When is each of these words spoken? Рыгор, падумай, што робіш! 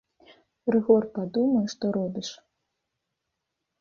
Рыгор, 0.75 1.03
падумай, 1.17 1.65
што 1.75 1.83
робіш! 1.99 2.29